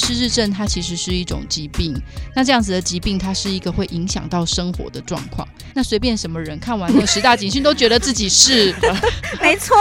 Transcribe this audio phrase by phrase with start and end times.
[0.00, 1.94] 失智症它其实是一种疾病，
[2.34, 5.46] 那这样子的疾病它是一个会影响到生活的状况。
[5.74, 8.74] 那随便什么人看完那十大警讯都觉得自己是，
[9.40, 9.76] 没错。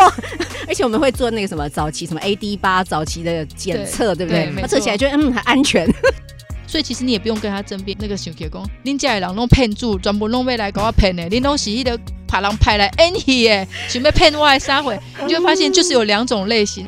[0.68, 4.54] 而且我们会做那个什么早期什么 AD 八早期的检测，对不对？
[4.62, 5.88] 他测起来就嗯很安全。
[6.68, 7.98] 所以其实你也不用跟他争辩。
[8.00, 16.88] 那个小铁工，恁家的人拢骗住，全部拢未来给我骗的，恁拢是迄个怕人派来演戏的，准备骗我来杀回，你就发现就是有两种类型。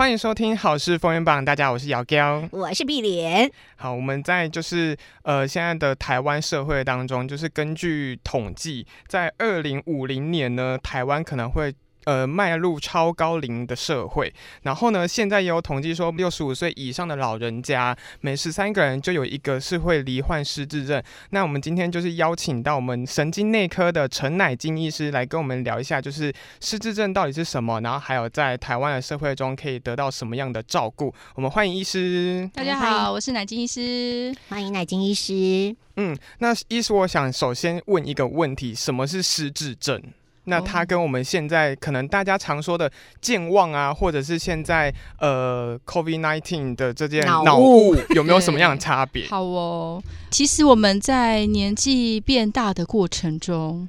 [0.00, 3.52] 欢迎收听《好事风云榜》，大家，我是姚娇，我是碧莲。
[3.76, 11.70] 好，我们在就是呃现在的台湾社会当中，就是根据统计，在二零五零年呢，台湾可能会。
[12.10, 21.00] 呃，迈入超高龄的社会，然后呢，现在也有统计说，六十五岁以上的老人家，每十三个人就有一个是会罹患失智症。
[21.30, 31.14] 那我们今天就是邀请到我们神经内科的陈乃金医师来跟我们聊一下，就是失智症到底是什么，然后还有在台湾的社会中可以得到什么样的照顾。
[31.36, 32.50] 我们欢迎医师。
[32.52, 35.76] 大家好，我是乃金医师，欢迎乃金医师。
[35.94, 40.02] 嗯，那医师，我想首先问一个问题，什么是失智症？
[40.44, 49.26] 那它跟我们现在可能大家常说的健忘啊，或者是现在呃 COVID nineteen 的这件脑雾，有没有什么样的差别？
[49.28, 53.88] 好哦，其实我们在年纪变大的过程中。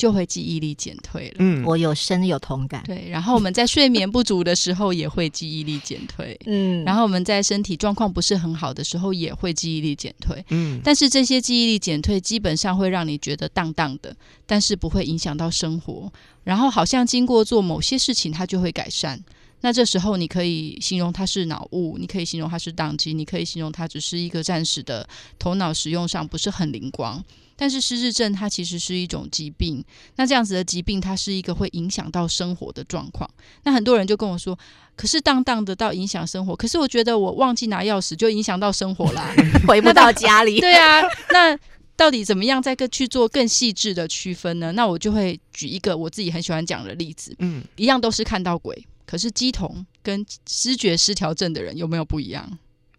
[0.00, 1.36] 就会记忆力减退了。
[1.40, 2.82] 嗯，我有深有同感。
[2.86, 6.34] 对，然后我们在睡眠不足的时候也会记忆力减退。
[6.46, 10.42] 嗯，然后我们在身体状况不是很好的时候也会记忆力减退。
[10.48, 16.10] 嗯，但是这些记忆力减退基本上会让你觉得荡荡的，但是不会影响到生活。
[16.44, 19.22] 然后好像经过做某些事情，它就会改善。
[19.62, 25.08] 那这时候你可以形容它是脑雾，你可以形容它是宕机，你可以形容它只是一个暂时的
[25.38, 27.22] 头脑使用上不是很灵光。
[27.56, 29.84] 但是失智症它其实是一种疾病，
[30.16, 33.28] 那这样子的疾病它是一个会影响到生活的状况。
[33.64, 34.58] 那很多人就跟我说，
[34.96, 39.30] 可是当当的到影响生活，可是我觉得我忘记拿钥匙就影响到生活啦，
[39.68, 40.58] 回不到家里。
[40.64, 41.58] 对啊，那
[41.96, 44.72] 到底怎么样再个去做更细致的区分呢？
[44.72, 52.48] 那我就会举一个我自己很喜欢讲的例子，嗯，一样都是看到鬼，可是鸡童跟知觉失调症的人有没有不一样？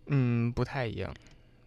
[0.08, 1.10] 嗯，不太一样。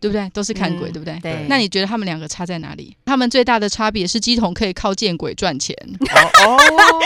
[0.00, 0.28] 对不对？
[0.34, 1.19] 都是看鬼，对不对？
[1.21, 1.47] 对。
[1.49, 2.94] 那你觉得他们两个差在哪里？
[3.06, 5.75] 他们最大的差别是鸡童可以靠见鬼赚钱。
[6.44, 6.59] 哦，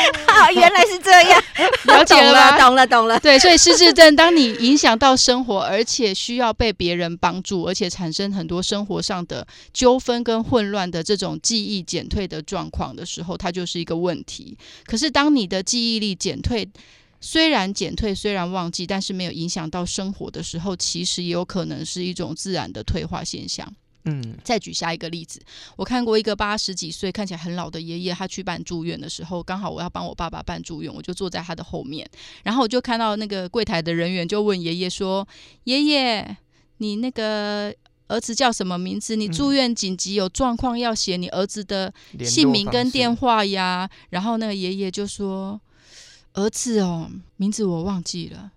[0.53, 1.41] 原来是这样，
[1.87, 3.21] 了解了，懂了，懂了。
[3.21, 14.59] 对，所以失智症，当你影响到生活，而且需要被别人帮助，而且产生很多生活上的纠纷跟混乱的这种记忆减退的状况的时候，它就是一个问题。
[14.87, 16.69] 可是当你的记忆力减退，
[17.21, 23.73] 虽然减退，虽然忘记，但是没有影响到生活的时候，其实也有可能是一种自然的退化现象。
[24.05, 25.43] 嗯，再举下一个例子，
[25.77, 32.09] 我看过一个八十几岁、看起来很老的爷爷，他去办住院的时候，刚好我要帮我爸爸办住院，我就坐在他的后面，
[32.45, 35.27] 然后我就看到那个柜台的人员就问爷爷说
[35.65, 36.37] ：“爷爷，
[36.78, 37.75] 你那个
[38.07, 39.17] 儿子叫什么名字？
[39.17, 41.93] 你住院紧急有状况要写你儿子的
[42.25, 45.61] 姓名跟电话呀？”然后那个爷爷就说。
[46.38, 48.53] 儿子哦，名字我忘记了，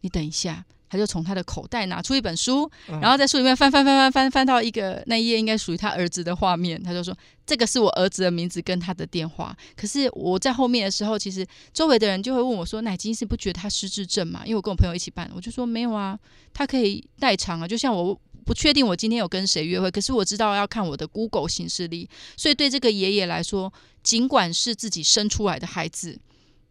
[0.00, 0.64] 你等一下。
[0.88, 7.14] 他就从他的口袋拿出一本书，然后在书里面翻翻翻翻翻翻到一个那一页应该属于他儿子的画面，他就说
[7.44, 16.16] ：“这个是我儿子的名字跟他的电话。”可是我在后面的时候，其实周围的人就会问我说：“奶金是不觉得他失智症嘛？”因为我跟我朋友一起办，我就说：“没有啊，
[16.54, 23.72] 他可以代偿啊。”就像我不确定我今天有跟谁约会，可是我知道要看我的 Google 行事历，所以对这个爷爷来说，
[24.04, 26.20] 尽管是自己生出来的孩子。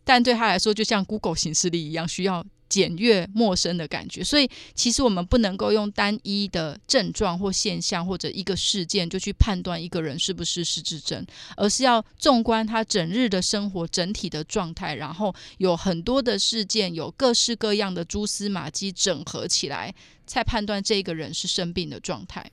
[0.05, 4.23] 但对他来说，就像 Google 形式里一样，需要检阅陌生的感觉。
[4.23, 11.25] 所以，其实我们不能够用单一的症状或现象或者一个事件就去判断一个人是不是失智症，
[11.57, 19.93] 而是要纵观他整日的生活整体的状态，然后有很多的事件，有各式各样的蛛丝马迹整合起来，
[20.27, 22.51] 才判断这个人是生病的状态。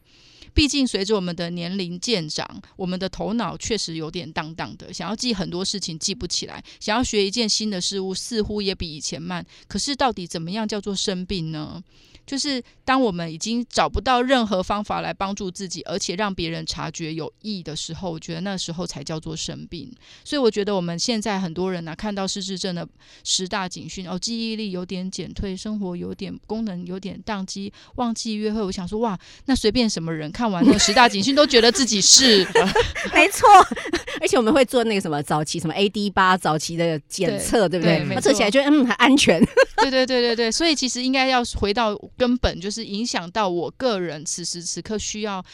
[0.55, 9.45] 毕竟，随着我们的年龄渐长，我们的头脑确实有点荡荡的，想要记很多事情记不起来，想要学一件新的事物似乎也比以前慢。
[9.67, 11.83] 可是，到底怎么样叫做生病呢？
[12.25, 19.93] 就是当我们已经找不到任何方法来帮助自己，而且让别人察觉有益的时候，我觉得那时候才叫做生病。
[20.25, 22.87] 所以我觉得我们现在很多人呢，看到失智症的
[23.25, 28.63] 十大警讯哦，记忆力有点减退，生活有点功能有点宕机，忘记约会。
[28.63, 32.47] 我想说哇，那随便什么人看完那十大警讯都觉得自己是
[33.13, 33.49] 没错。
[34.21, 38.07] 而且我们会做那个什么早期什么 AD 八早期的检测，对不对？
[38.15, 39.45] 他测起来就嗯还安全。
[39.83, 41.99] 对对对对对，所以其实应该要回到。
[42.17, 45.45] 根本就是影响到我个人此时此刻需要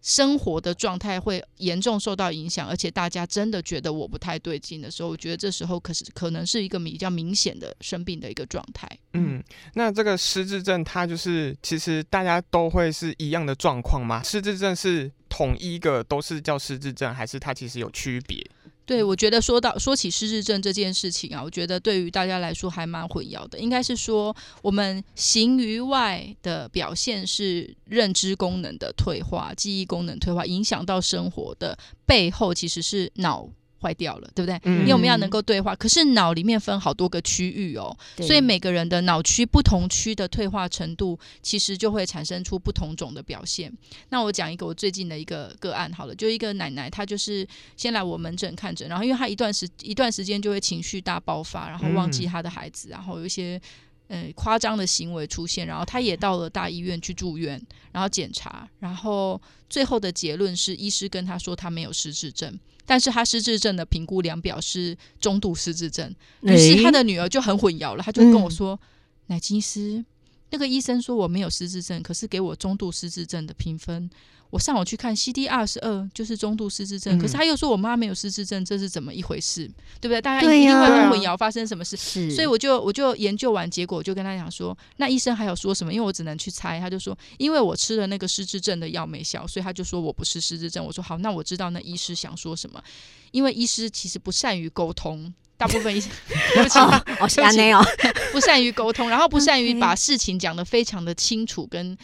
[0.00, 8.88] 生活的状态会严重受到影响，而且大家真的觉得我不太对劲的时候，我觉得这时候可是可能是一个比较明显的生病的一个状态。
[9.14, 9.42] 嗯，
[9.74, 14.22] 那这个失智症它就是其实大家都会是一样的状况吗？
[14.22, 18.44] 失智症是统一个都是叫失智症，还是它其实有区别？
[18.88, 23.58] 对，我觉得说到说起失智症这件事情啊，我觉得对于大家来说还蛮混淆的。
[23.58, 33.46] 应该是说，我们形于外的表现是认知功能的退化、记忆功能退化，影响到生活的背后，其实是脑。
[33.80, 34.60] 坏掉了，对不对？
[34.64, 43.72] 因为我们要能够对话，可是脑里面分好多个区域哦，所以每个人的脑区不同区的退化程度，其实就会产生出不同种的表现。
[44.08, 47.46] 那我讲一个我最近的一个个案好了，就一个奶奶，她就是
[47.76, 53.60] 先来我门诊看诊，然后因为她一段时一段时间就会情绪大爆发，然后忘记她的孩子，然后有一些
[54.08, 57.60] 呃夸张的行为出现，然后他也到了大医院去住院，
[57.92, 59.40] 然后检查，然后
[59.70, 62.58] 最后的结论是，医师跟他说他没有失智症。
[62.86, 66.10] 但是他失智症的评估量表是中度失智症，
[66.40, 68.80] 于是他的女儿就很混淆了，他就跟我说
[69.28, 70.02] ：“奶金斯，
[70.50, 74.08] 那个医生说我没有失智症，可是给我中度失智症的评分。”
[74.50, 79.70] 我上网去看 C D 二十二就是中度失智症，可是他又说我妈没有失智症，这是怎么一回事？
[80.00, 80.22] 对不对？
[80.22, 81.98] 大家一定会很混淆，发生什么事？
[82.30, 85.92] 所以我就我就研究完结果，我就跟他讲说，那医生还有说什么？
[85.92, 90.82] 因为我只能去猜，他就说，因为我吃了那个失智症的药没效，所以他就说我不是失智症。
[90.82, 92.82] 我说好，那我知道那医师想说什么，
[93.32, 95.30] 因为医师其实不善于沟通。
[95.58, 96.08] 大部分医生，
[96.54, 96.78] 对不起，
[97.20, 97.84] 哦，是安内哦，
[98.32, 101.98] 不善于沟通，然后不善于把事情讲得非常的清楚，跟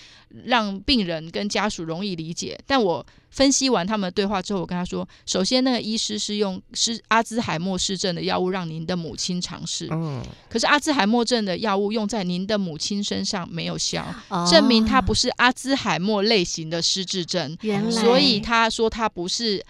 [0.44, 2.58] 让病人跟家属容易理解。
[2.66, 14.04] 但我分析完他们的对话之后，我跟他说，首先那个医师是用是阿兹海默氏症的药物让您的母亲尝试，嗯，可是阿兹海默症的药物用在您的母亲身上没有效，
[14.50, 17.56] 证明他不是阿兹海默类型的失智症，
[17.88, 19.64] 所以他说他不是。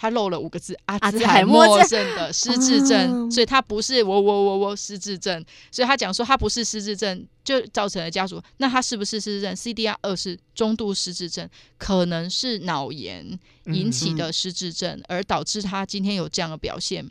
[0.00, 8.42] 他漏了五个字：阿兹海默症的失智症，所以他不是我我我我失智症，所以他讲说他不是失智症，就造成了家属。
[8.56, 17.06] 那他是不是失智症？CDR 二是中度失智症，可能是脑炎引起的失智症，而导致他今天有这样的表现。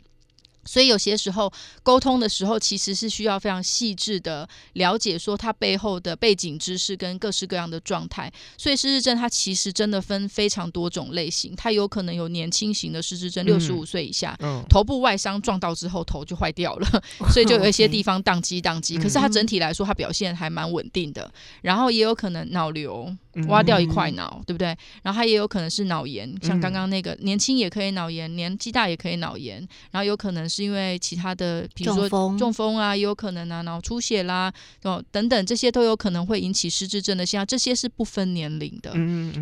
[0.64, 1.52] 所以有些时候
[1.82, 8.30] 沟通的时候，其实是需要非常细致的了解，说他背后的背景知识跟各式各样的状态。
[8.56, 17.02] 所以失智症它其实真的分非常多种类型，它有可能有年轻型的失智症，六十五岁以下，头部外伤撞到之后头就坏掉了，
[17.32, 18.96] 所以就有一些地方宕机宕机。
[18.96, 21.32] 可是它整体来说，它表现还蛮稳定的。
[21.62, 23.14] 然后也有可能脑瘤。
[23.48, 24.76] 挖掉一块脑，对不对？
[25.02, 29.58] 然后他也有可能是脑炎，像刚刚那个年轻也可以脑炎，年纪大也可以脑炎。
[29.90, 37.46] 然后有可能是因为其他的，比如说中风啊，也有可能啊，脑出血啦，哦等等，这些都有可能会引起失智症的现象。
[37.46, 38.92] 这些是不分年龄的，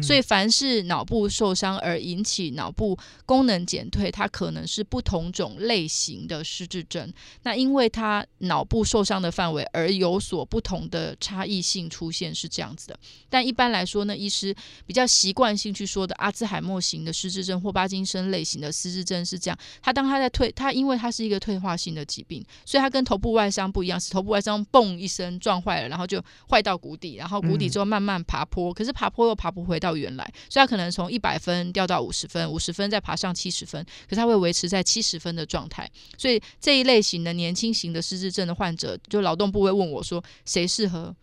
[0.02, 7.10] 所以凡是脑部受伤而引起脑部功能减退，它可能是不同种类型的失智症。
[7.42, 12.98] 那因为它脑部受伤的范围而有所不同的差异性出现，是这样子的。
[13.28, 14.54] 但一般来说呢，医师
[14.86, 19.58] 比较习惯性去说的阿兹海默型的失智症或巴金森类型的失智症是这样。
[19.82, 35.90] 他当他在退，他因为他是一个退化性的疾病，所以他跟头部外伤不一样，是头部外伤嘣一声撞坏了，然后就坏到谷底，然后谷底之后慢慢爬坡，可是爬坡又爬不回到原来，所以他可能从一百分掉到五十分，五十分再爬上七十分，可是他会维持在七十分的状态。
[36.16, 41.14] 所以这一类型的年轻型的失智症的患者，就劳动部会问我说，谁适合？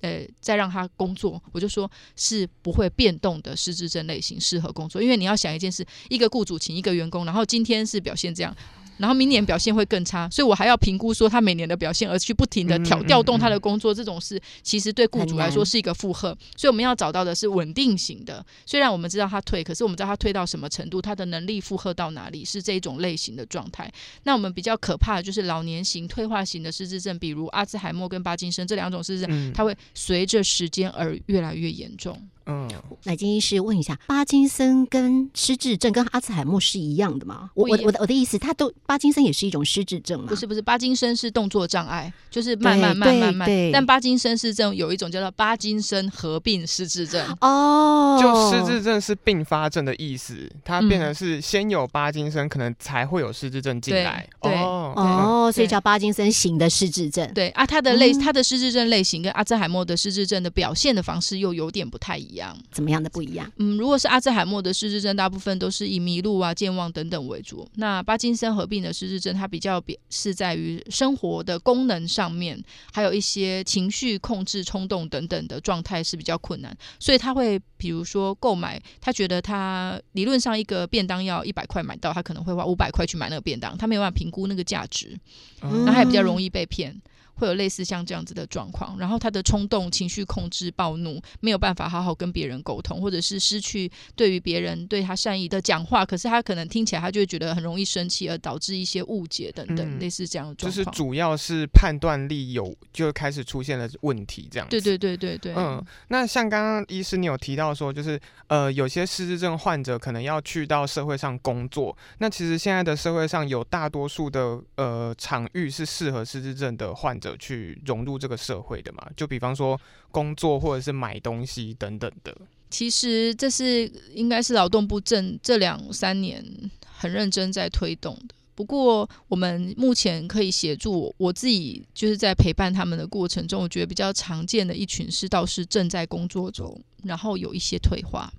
[0.00, 8.56] 呃，再让他工作，我就说是不会变动的失智症类型适合工作，因为你要想一件事，一个雇主请一个员工，然后今天是表现这样。
[9.00, 16.36] 然后明年表现会更差，所以我还要评估说他每年的表现，而去不停的调调动他的工作，这种事其实对雇主来说是一个负荷。
[16.54, 18.44] 所以我们要找到的是稳定型的。
[18.66, 23.90] 虽然我们知道他退，可是我们知道他退到什么程度，他的能力负荷到哪里，是这一种类型的状态。
[24.24, 32.20] 那我们比较可怕的就是老年型退化型的失智症，比如阿兹海默跟巴金森这两种失智症，它会随着时间而越来越严重。
[32.46, 32.68] 嗯，
[33.04, 37.50] 乃金医师问一下，巴金森跟失智症跟阿兹海默是一样的吗？
[37.54, 40.26] 我我我的我的意思，他都巴金森也是一种失智症吗？
[40.28, 43.48] 不是不是，巴金森是动作障碍，就是慢慢慢慢慢。
[43.72, 54.28] 但巴金森是这种有一种叫做巴金森合并失智症哦，就失智症是并发症的意思，它变成是先有巴金森，可能才会有失智症进来。
[54.42, 57.30] 对哦哦，所以叫巴金森型的失智症。
[57.34, 62.56] 对啊，他的类、哦他的失智症类型跟阿兹海默的失智症的表现的方式又有点不太一样。
[62.70, 63.50] 怎么样的不一样？
[63.56, 67.68] 嗯，如果是阿兹海默的失智症，大部分都是以迷路啊、健忘等等为主。
[67.74, 85.18] 那巴金森合并的失智症，它比较比是在于生活的功能上面，还有一些情绪控制、冲动等等的状态是比较困难，所以他会比如说购买，他觉得他理论上一个便当要一百块买到，他可能会花五百块去买那个便当，他没有办法评估那个价值，
[85.62, 87.00] 嗯那他也比较容易被骗。
[87.34, 100.84] 会有类似像这样子的状况，然后他的冲动、情绪控制、暴怒，没有办法好好跟别人沟通，或者是失去对于别人对他善意的讲话，可是他可能听起来他就会觉得很容易生气，而导致一些误解等等，嗯类似这样的就是。
[100.90, 104.70] 主要是判断力有就开始出现了问题，这样子。
[104.70, 111.96] 对对对对对，嗯，那像刚刚医师你有提到说，就是呃，有些失智症患者可能要去到社会上工作。
[112.18, 119.06] 那其实现在的社会上有大多数的呃场域是适合失智症的患者去融入这个社会的嘛？
[119.16, 122.36] 就比方说工作或者是买东西等等的。
[122.70, 126.44] 其实这是应该是劳动部正这两三年
[126.84, 128.34] 很认真在推动的。
[128.54, 138.30] 不过，我们目前可以协助我自己，就是在陪伴他们的过程中，我觉得比较常见的一群是倒是正在工作中，然后有一些退化，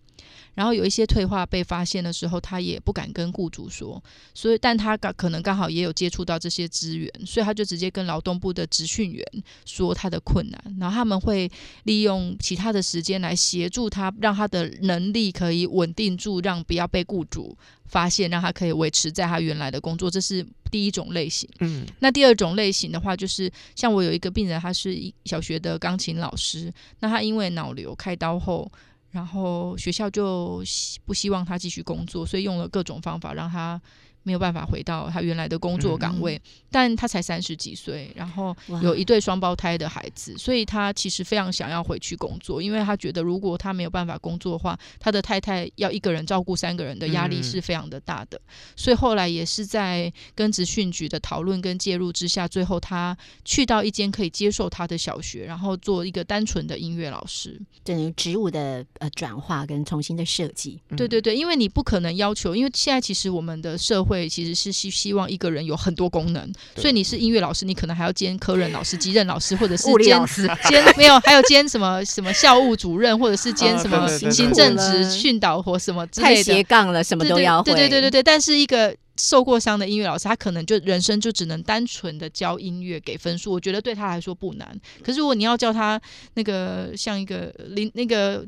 [0.54, 4.02] 然后有一些退化被发现的时候，他也不敢跟雇主说，
[4.34, 9.26] 所以但他刚可能刚好也有接触到这些资源，所以他就直接跟劳动部的职训员
[9.66, 11.50] 说他的困难，然后他们会
[11.84, 21.50] 利用其他的时间来协助他，让他的能力可以稳定住，让不要被雇主发现，让他可以维持在他原来的工作，这是第一种类型。
[21.60, 21.86] 嗯。
[22.00, 28.70] 那第二种类型的话，就是像我有一个病人，他是一小学的钢琴老师，那他因为脑瘤开刀后，
[29.12, 30.64] 然后学校就
[31.06, 33.80] 不希望他继续工作，所以用了各种方法让他
[34.24, 36.40] 没有办法回到他原来的工作岗位。
[36.70, 48.40] 但他才三十几岁，然后有一对双胞胎的孩子，所以他其实非常想要回去工作，因为他觉得如果他没有办法工作的话，他的太太要一个人照顾三个人的压力嗯是非常的大的。
[48.76, 57.60] 所以后来也是在跟职训局的讨论跟介入之下，最后他去到一间可以接受他的小学，然后做一个单纯的音乐老师。
[57.84, 60.80] 等于职务的呃转化跟重新的设计。
[60.90, 76.64] 嗯对对对，因为你不可能要求，因为现在其实我们的社会其实是希希望一个人有很多功能，所以你是音乐老师，你可能还要兼科任老师、级任老师，或者是兼职兼没有，还有兼什么什么校务主任，或者是兼啊什么行政职、训导或什么之太类的斜。
[76.64, 77.74] 杠了，什么都要会。
[77.74, 84.80] 对对对对对，但是一个受过伤的音乐老师，他可能就人生就只能单纯的教音乐给分数，我觉得对他来说不难。
[85.04, 86.02] 可是如果你要叫他
[86.34, 88.44] 那个像一个林那个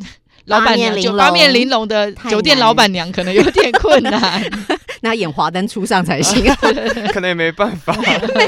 [0.46, 4.44] 老板娘，八面玲就八面玲珑的酒店老板娘，可能有点困难。
[5.02, 6.44] 那演华灯初上才行，
[7.14, 7.94] 可能也没办法。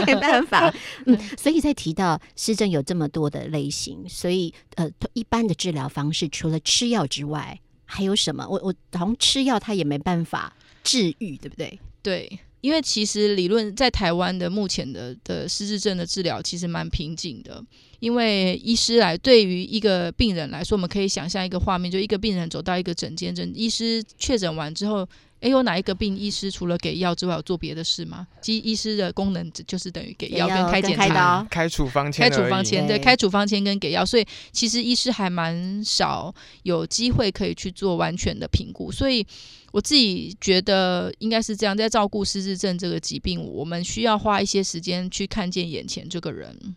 [0.05, 0.73] 没办法。
[1.05, 8.47] 嗯，所以在提到失症有这么多的类型，所以呃，一般的治疗方式除了吃药之外，还有什么？
[8.49, 10.53] 我我好像吃药他也没办法
[10.83, 11.77] 治愈，对不对？
[12.05, 17.59] 对，因为其实理论在台湾的目前的的失智症的治疗其实蛮瓶颈的，
[17.99, 25.07] 因为医师来对于一个病人来说，我们可以想象一个画面，就一个病人走到一个诊间，诊医师确诊完之后。
[25.45, 28.25] 诶，有哪一个病医师除了给药之外有做别的事吗？
[28.41, 31.47] 其实医师的功能就是等于给药跟开跟检查、开刀。
[31.51, 36.33] 开处方签开处方签，对开处方签跟给药，所以其实医师还蛮少
[36.63, 39.23] 有机会可以去做完全的评估，所以
[39.71, 46.75] 我自己觉得应该是这样，在照顾失智症这个疾病，我们需要花一些时间去看见眼前这个人，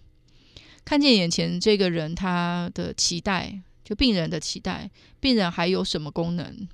[0.85, 6.69] 看见眼前这个人他的期待，就病人的期待，病人还有什么功能，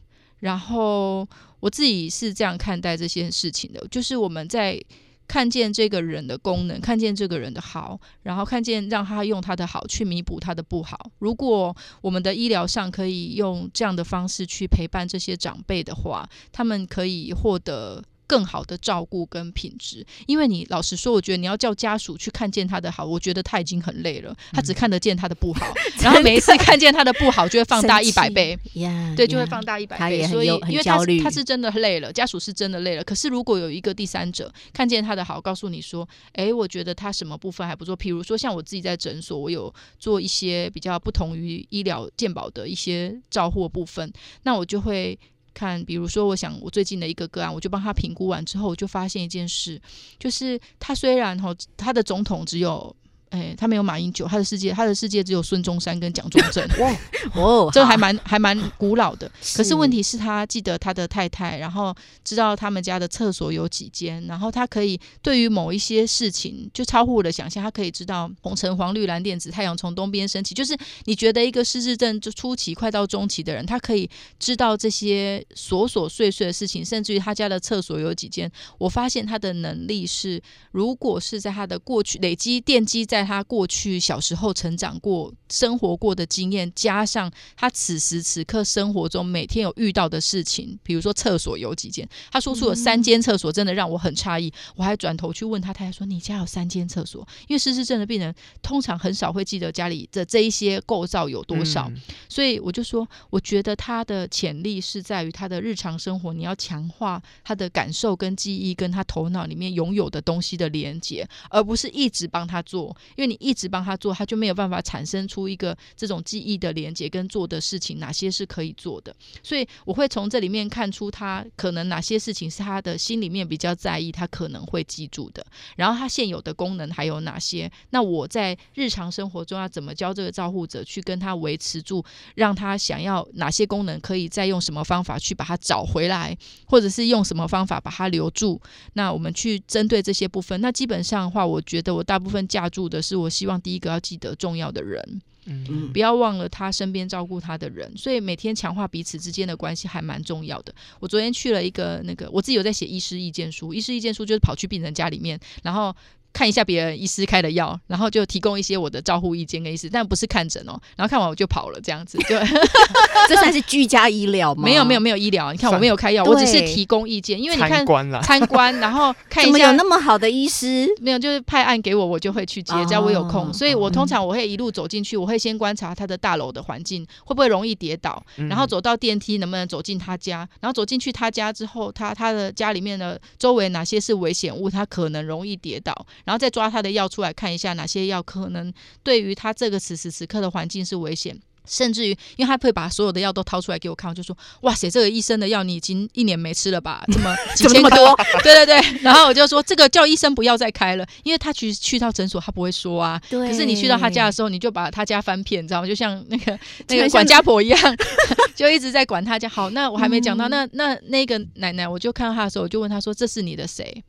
[0.45, 1.27] 然后
[1.59, 4.79] 我自己是这样看待这件事情的，就是我们在
[5.27, 11.11] 看见这个人的功能，看见这个人的好，然后看见让他用他的好去弥补他的不好。
[11.19, 18.05] 如果我们的医疗上可以用这样的方式去陪伴这些长辈的话，他们可以获得。
[18.27, 30.27] 更好的照顾跟品质，因为你老实说，我觉得你要叫家属去看见他的好，我觉得他已经很累了，他只看得见他的不好， 然后每一次看见他的不好就会放大一百倍，呀，对，就会放大一百倍。
[30.27, 33.05] 所以因为他焦虑是他是真的累了，家属是真的累了。
[33.05, 44.11] 可是如果有一个第三者看见他的好，告诉你说，诶，我觉得他什么部分还不错，譬如说像我自己在诊所，我有做一些比较不同于医疗健保的一些照护部分，
[44.45, 45.19] 那我就会。
[45.55, 49.81] 看，比如说，我想我最近的一个个案，我就帮他评估完之后，我就发现一件事，
[50.19, 52.95] 就是他虽然哈，他的总统只有
[53.35, 56.67] 哎，他没有马英九，他的世界，他的世界只有孙中山跟蒋中正。
[56.79, 56.97] 哇
[57.35, 59.31] 哦，这还蛮还蛮古老的。
[59.57, 70.53] 可是问题题是，他记得他的太太，然后知道他们家的厕所有几间，然后他可以对于某一些事情就超乎我的想象，他可以知道红橙黄绿蓝靛紫，太阳从东边升起。
[70.53, 74.11] 就是你觉得一个失智症就初期快到中期的人，他可以
[74.41, 78.51] 知道这些琐琐碎碎的事情，甚至于他家的厕所有几间。
[78.79, 94.53] 我发现他的能力是，如果是在他的过去累积奠基在他过去小时候成长过、生活过的经验，加上他此时此刻生活中每天有遇到的事情，比如说厕所有几间，他说出了三间厕所，真的让我很诧异。
[94.75, 119.15] 我还转头去问他太太说：“你家有三间厕所？”因为失智症的病人通常很少会记得家里的这一些构造有多少，嗯所以我就说，我觉得他的潜力是在于他的日常生活，你要强化他的感受跟记忆，跟他头脑里面拥有的东西的连接，而不是一直帮他做，因为你一直帮他做，他就没有办法产生出一个这种记忆的连接跟做的事情哪些是可以做的。
[119.43, 125.45] 所以我会从这里面看出他可能哪些事情是他的心里面比较在意，他可能会记住的。
[125.77, 127.71] 然后他现有的功能还有哪些？
[127.91, 136.37] 那我在日常生活中要怎么教这个照护者去跟他维持住，让他想要哪些功能可以再用什么方法去把它找回来，
[136.67, 138.61] 或者是用什么方法把它留住？
[138.95, 140.61] 那我们去针对这些部分。
[140.61, 145.21] 那基本上的话，我觉得我大部分架住的是，我希望第一个要记得重要的人。
[145.47, 150.75] 嗯不要忘了他身边照顾他的人，所以每天强化彼此之间的关系还蛮重要的。
[151.01, 155.95] 我昨天去了一个那个，我自己有在写医师意见书，医师意见书就是跑去病人家里面，然后。
[156.35, 160.79] 看一下别人医师开的药，然后就提供一些我的照护意见跟意思，但不是看诊哦。
[160.97, 162.37] 然后看完我就跑了，这样子就
[163.29, 164.65] 这算是居家医疗吗？
[164.65, 165.53] 没有没有没有医疗。
[165.53, 170.87] 你看我算没有开药，我只是提供意见，因为你看参观啦，参观，然后看一下怎么有那么好的医师？
[171.01, 173.53] 没有，就是派案给我，我就会去接，哦只要我有空。
[173.55, 191.39] 所以我通嗯常我会一路走进去，我会先观察他的大楼的环境会不会容易跌倒，嗯然后走到电梯能不能走进他家，然后走进去他家之后，他他的家里面的周围哪些是危险物，他可能容易跌倒，然后再抓他的药出来看一下哪些药可能对于他这个此时此刻的环境是危险。
[191.67, 197.03] 甚至于，因为他会把所有的药都掏出来给我看，我就说：“哇塞，这个医生的药你已经一年没吃了吧？
[197.11, 203.19] 这么 几千颗怎么那么，对对对。”然后我就说：“这个叫医生不要再开了，因为他其实去到诊所他不会说啊。
[203.31, 205.89] 对可是你去到他家的时候，你就把他家翻遍，你知道吗？
[205.89, 207.79] 就像那个 那个管家婆一样，
[208.55, 209.49] 就一直在管他家。
[209.49, 214.05] 好，那我还没讲到，嗯那那那个奶奶，我就看到他的时候，我就问他说：“这是你的谁？”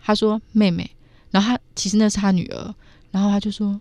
[0.00, 0.88] 他说：“妹妹。”
[1.30, 2.74] 然后他其实那是他女儿，
[3.10, 3.80] 然后他就说：“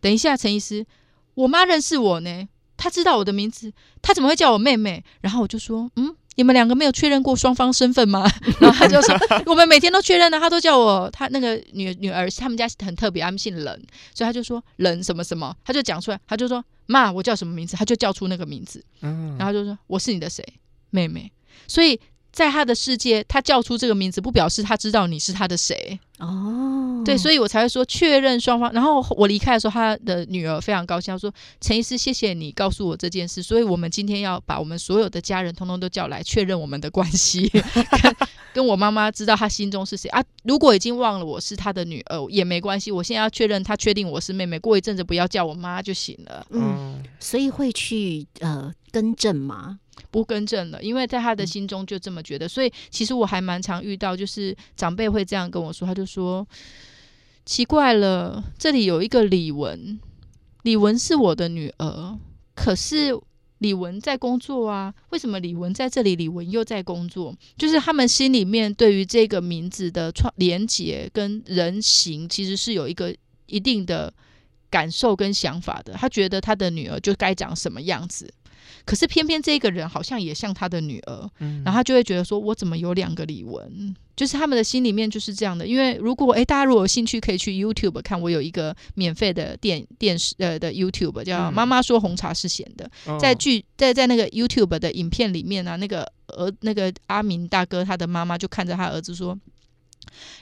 [0.00, 0.86] 等一下，陈医师，
[1.34, 3.72] 我妈认识我呢，她知道我的名字，
[4.02, 8.24] 她怎么会叫我妹妹？”然后我就说：“嗯。”你们两个没有确认过双方身份吗？
[8.60, 13.76] 然后他就说： “我们每天都确认呢、他都叫我他那个女女儿，他们家很特别，他们姓冷，
[14.14, 17.76] 所以他就说冷什么什么，他就讲出来，他就说妈，我叫什么名字？
[17.76, 20.42] 他就叫出那个名字，嗯然后就说我是你的谁，
[20.90, 21.30] 妹妹。
[21.66, 22.00] 所以
[22.32, 25.98] 在他的世界，他叫出这个名字，不表示他知道你是他的谁。
[26.18, 28.70] 哦，对，所以我才会说确认双方。
[28.74, 33.42] 然后我离开的时候，他的女儿非常高兴，她说：“陈医师，谢谢你告诉我这件事。
[33.42, 37.48] 所以我们今天要把我们所有的家人通通都叫来，确认我们的关系，
[38.02, 38.16] 跟
[38.52, 40.22] 跟我妈妈知道她心中是谁啊。
[40.44, 49.79] 如果已经忘了我是她的女儿也没关系，我现在要确认她确定我是妹妹，过一阵子不要叫我妈就行了，嗯，嗯所以会去呃更正吗？
[50.10, 52.48] 不更正了，因为在他的心中就这么觉得。
[52.48, 56.46] 所以其实我还蛮常遇到，就是长辈会这样跟我说，他就说
[57.44, 59.98] 奇怪了，这里有一个李文，
[60.62, 62.18] 李文是我的女儿，
[62.54, 63.18] 可是。
[63.60, 66.16] 李文在工作啊，为什么李文在这里？
[66.16, 74.10] 李文又在工作，就是他们心里面对于这个名字的创连结跟人形，其实是有一个一定的
[74.70, 75.92] 感受跟想法的。
[75.92, 78.32] 他觉得他的女儿就该长什么样子，
[78.84, 83.94] 可是偏偏这个人好像也像他的女儿，嗯然后他就会觉得说，我怎么有两个李玟？
[84.16, 85.66] 就是他们的心里面就是这样的。
[85.66, 99.38] 因为如果诶，大家如果有兴趣，可以去 YouTube 看，我有一个免费的电电视呃的 YouTube 叫《嗯妈妈说红茶是咸的》，在哦剧在在那个 YouTube 的影片里面呢、那个儿那个阿明大哥他的妈妈就看着他儿子说。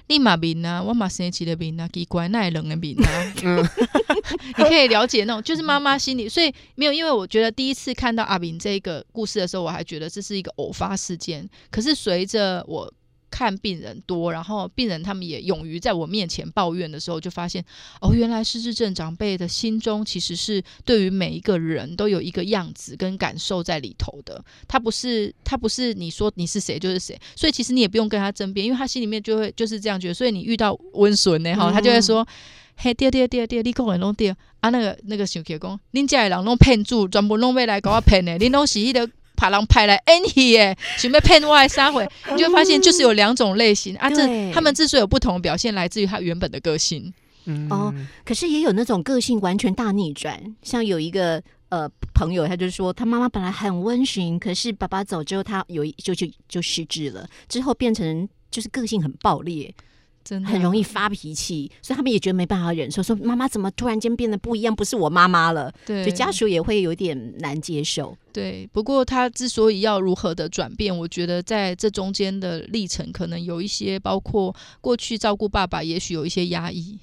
[0.09, 3.09] 你嘛病啊，我马生起的病啊，奇怪，那也冷的病啊。
[3.44, 3.68] 嗯
[4.57, 11.49] 你可以了解那种，就是妈妈心里，所以没有，因为我觉得第一次看到阿明这个故事的时候，我还觉得这是一个偶发事件。
[11.71, 12.92] 可是随着我
[13.31, 17.64] 看病人多，然后病人他们也勇于在我面前抱怨的时候，就发现
[18.01, 24.43] 哦，原来失智症长辈的心中其实是对于每一个人都有一个样子跟感受在里头的。
[24.67, 30.14] 他不是他不是你说你是谁就是谁，所以其实你也不用跟他争辩，因为他心里面就会就是这样觉得。
[30.14, 32.27] 所以你遇到温顺呢，哈，他就会说。
[32.81, 34.33] 嘿，对对对对，你讲的拢对。
[34.61, 44.11] 啊，那个那个想起来讲，恁家的人拢骗住，全部拢要来搞我骗的，恁拢是迄个把人派来演戏的，想要骗我的 xã 会， 你就发现就是有两种类型啊。
[44.11, 47.12] 这他们之所以有不同的表现，来自于他原本的个性。
[47.44, 47.68] 嗯。
[47.70, 59.72] 哦可是也有那种个性完全大逆转，像有一个呃朋友，他就说他妈妈本来很温驯，可是爸爸走之后，他有一就就就失智了，之后变成就是个性很暴烈，
[60.29, 68.14] 真的很容易发脾气，所以他们也觉得没办法忍受，说妈妈怎么突然间变得不一样，不是我妈妈了，对就家属也会有点难接受。
[68.31, 76.99] 对，不过他之所以要如何的转变，我觉得在这中间的历程，可能有一些包括过去照顾爸爸，也许有一些压抑。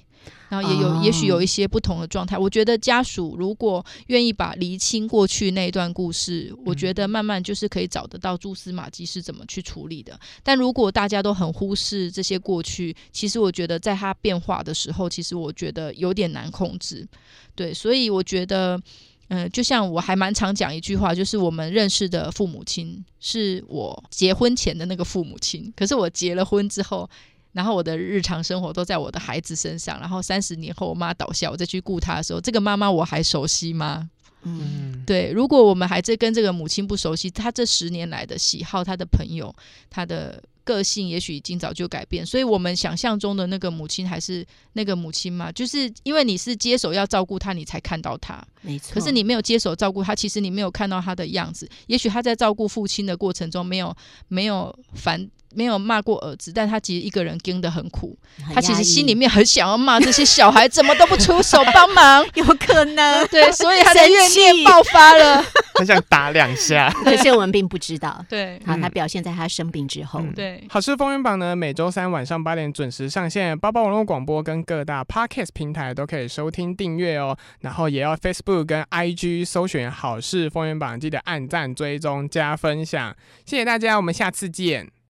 [0.48, 2.36] 然后也有，哦也许有一些不同的状态。
[2.38, 10.18] 我觉得家属如果愿意把厘清过去那一段故事，我觉得慢慢就是可以找得到蛛丝马迹是怎么去处理的。
[10.42, 17.06] 但如果大家都很忽视这些过去，其实我觉得在它变化的时候，其实我觉得有点难控制。
[17.54, 18.80] 对，所以我觉得。
[19.28, 27.10] 嗯，就像我还蛮常讲一句话，就是我们认识的父母亲是我结婚前的那个父母亲，可是我结了婚之后，
[27.56, 34.10] 然后我的日常生活都在我的孩子身上，然后三十年后我妈倒下，我再去顾她的时候，这个妈妈我还熟悉吗？
[34.42, 34.60] 嗯，
[34.92, 39.54] 嗯，对，如果我们还在跟这个母亲不熟悉，她这十年来的喜好、她的朋友、
[39.88, 42.26] 她的个性，也许已经早就改变。
[42.26, 45.50] 所以，我们想象中的那个母亲还是那个母亲吗？
[45.50, 48.46] 就是因为你是接手要照顾她，你才看到她。
[48.60, 48.92] 没错。
[48.92, 51.66] 可是你没有接手照顾她，其实你没有看到她的样子。
[51.86, 53.96] 也许她在照顾父亲的过程中，没有
[54.28, 55.26] 没有烦。
[55.56, 58.16] 没有骂过儿子，但他其实一个人跟得很苦，
[58.46, 62.24] 很他其实心里面很想要骂这些小孩，怎么都不出手帮忙。
[62.34, 65.42] 有可能，对，所以他的怨念爆发了。
[65.76, 66.90] 很想打两下。
[67.04, 68.24] 可是我们并不知道。
[68.28, 70.20] 对好，他表现在他生病之后。
[70.20, 77.36] 嗯对，好事风云榜呢，每周三晚上八点准时上线，包包网络广播跟各大 podcast 平台都可以收听订阅哦。
[77.60, 83.14] 然后也要 Facebook 跟 IG 搜寻好事风云榜，记得按赞、追踪、加分享。
[83.44, 84.95] 谢谢大家，我们下次见。